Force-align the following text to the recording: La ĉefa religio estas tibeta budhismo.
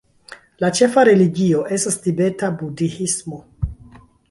La 0.63 0.71
ĉefa 0.79 1.03
religio 1.09 1.61
estas 1.77 1.99
tibeta 2.07 2.51
budhismo. 2.63 3.43